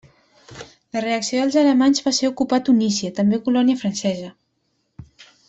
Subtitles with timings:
[0.95, 4.33] La reacció dels alemanys va ser ocupar Tunísia, també colònia francesa.